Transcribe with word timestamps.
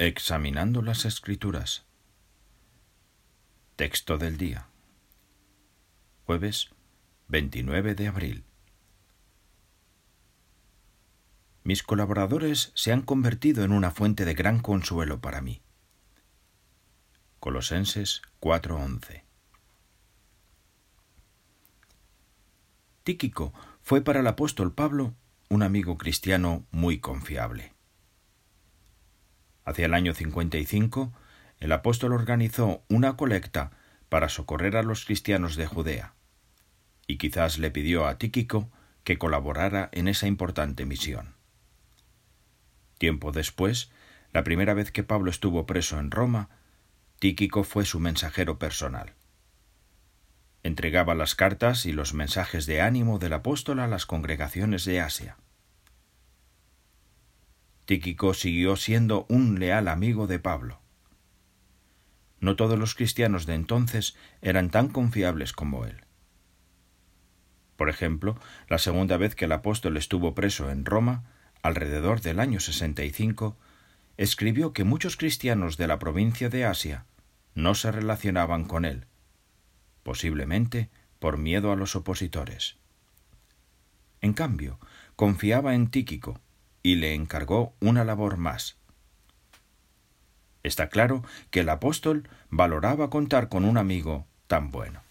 Examinando 0.00 0.80
las 0.80 1.04
Escrituras. 1.04 1.84
Texto 3.74 4.16
del 4.16 4.36
día. 4.36 4.68
Jueves 6.24 6.70
29 7.26 7.96
de 7.96 8.06
abril. 8.06 8.44
Mis 11.64 11.82
colaboradores 11.82 12.70
se 12.76 12.92
han 12.92 13.02
convertido 13.02 13.64
en 13.64 13.72
una 13.72 13.90
fuente 13.90 14.24
de 14.24 14.34
gran 14.34 14.60
consuelo 14.60 15.20
para 15.20 15.40
mí. 15.40 15.62
Colosenses 17.40 18.22
4:11. 18.38 19.24
Tíquico 23.02 23.52
fue 23.82 24.00
para 24.02 24.20
el 24.20 24.28
apóstol 24.28 24.72
Pablo 24.72 25.16
un 25.48 25.64
amigo 25.64 25.98
cristiano 25.98 26.64
muy 26.70 27.00
confiable. 27.00 27.72
Hacia 29.68 29.84
el 29.84 29.92
año 29.92 30.14
55, 30.14 31.12
el 31.60 31.72
apóstol 31.72 32.14
organizó 32.14 32.82
una 32.88 33.18
colecta 33.18 33.70
para 34.08 34.30
socorrer 34.30 34.78
a 34.78 34.82
los 34.82 35.04
cristianos 35.04 35.56
de 35.56 35.66
Judea, 35.66 36.14
y 37.06 37.18
quizás 37.18 37.58
le 37.58 37.70
pidió 37.70 38.06
a 38.06 38.16
Tíquico 38.16 38.70
que 39.04 39.18
colaborara 39.18 39.90
en 39.92 40.08
esa 40.08 40.26
importante 40.26 40.86
misión. 40.86 41.34
Tiempo 42.96 43.30
después, 43.30 43.90
la 44.32 44.42
primera 44.42 44.72
vez 44.72 44.90
que 44.90 45.02
Pablo 45.02 45.30
estuvo 45.30 45.66
preso 45.66 46.00
en 46.00 46.10
Roma, 46.10 46.48
Tíquico 47.18 47.62
fue 47.62 47.84
su 47.84 48.00
mensajero 48.00 48.58
personal. 48.58 49.12
Entregaba 50.62 51.14
las 51.14 51.34
cartas 51.34 51.84
y 51.84 51.92
los 51.92 52.14
mensajes 52.14 52.64
de 52.64 52.80
ánimo 52.80 53.18
del 53.18 53.34
apóstol 53.34 53.80
a 53.80 53.86
las 53.86 54.06
congregaciones 54.06 54.86
de 54.86 55.02
Asia. 55.02 55.36
Tíquico 57.88 58.34
siguió 58.34 58.76
siendo 58.76 59.24
un 59.30 59.58
leal 59.58 59.88
amigo 59.88 60.26
de 60.26 60.38
Pablo. 60.38 60.78
No 62.38 62.54
todos 62.54 62.78
los 62.78 62.94
cristianos 62.94 63.46
de 63.46 63.54
entonces 63.54 64.14
eran 64.42 64.68
tan 64.68 64.88
confiables 64.88 65.54
como 65.54 65.86
él. 65.86 66.04
Por 67.76 67.88
ejemplo, 67.88 68.38
la 68.68 68.76
segunda 68.76 69.16
vez 69.16 69.34
que 69.34 69.46
el 69.46 69.52
apóstol 69.52 69.96
estuvo 69.96 70.34
preso 70.34 70.70
en 70.70 70.84
Roma, 70.84 71.32
alrededor 71.62 72.20
del 72.20 72.40
año 72.40 72.60
65, 72.60 73.56
escribió 74.18 74.74
que 74.74 74.84
muchos 74.84 75.16
cristianos 75.16 75.78
de 75.78 75.86
la 75.86 75.98
provincia 75.98 76.50
de 76.50 76.66
Asia 76.66 77.06
no 77.54 77.74
se 77.74 77.90
relacionaban 77.90 78.66
con 78.66 78.84
él, 78.84 79.06
posiblemente 80.02 80.90
por 81.18 81.38
miedo 81.38 81.72
a 81.72 81.76
los 81.76 81.96
opositores. 81.96 82.76
En 84.20 84.34
cambio, 84.34 84.78
confiaba 85.16 85.74
en 85.74 85.88
Tíquico, 85.90 86.38
y 86.88 86.94
le 86.94 87.12
encargó 87.12 87.74
una 87.80 88.02
labor 88.02 88.38
más. 88.38 88.78
Está 90.62 90.88
claro 90.88 91.22
que 91.50 91.60
el 91.60 91.68
apóstol 91.68 92.30
valoraba 92.48 93.10
contar 93.10 93.50
con 93.50 93.66
un 93.66 93.76
amigo 93.76 94.26
tan 94.46 94.70
bueno. 94.70 95.02